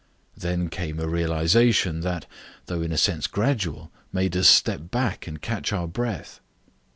Then 0.35 0.69
came 0.69 0.99
a 0.99 1.07
realization 1.07 2.01
which, 2.01 2.23
though 2.65 2.81
in 2.81 2.91
a 2.91 2.97
sense 2.97 3.27
gradual, 3.27 3.91
made 4.11 4.35
us 4.35 4.47
step 4.47 4.89
back 4.89 5.27
and 5.27 5.39
catch 5.39 5.71
our 5.71 5.85
breath. 5.87 6.39